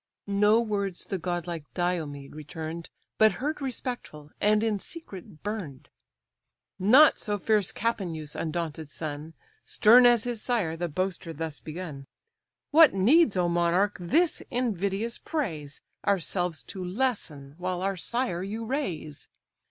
[0.25, 5.89] No words the godlike Diomed return'd, But heard respectful, and in secret burn'd:
[6.79, 12.07] Not so fierce Capaneus' undaunted son; Stern as his sire, the boaster thus begun:
[12.71, 13.97] "What needs, O monarch!
[13.99, 19.27] this invidious praise, Ourselves to lessen, while our sire you raise?